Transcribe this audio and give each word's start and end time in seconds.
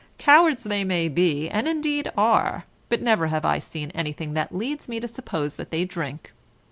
Cowards 0.17 0.63
they 0.63 0.83
may 0.83 1.07
be, 1.09 1.47
and 1.47 1.67
indeed 1.67 2.11
are, 2.17 2.65
but 2.89 3.03
never 3.03 3.27
have 3.27 3.45
I 3.45 3.59
seen 3.59 3.91
anything 3.91 4.33
that 4.33 4.51
leads 4.51 4.87
me 4.89 4.99
to 4.99 5.07
suppose 5.07 5.57
that 5.57 5.69
they 5.69 5.85
drink. 5.85 6.31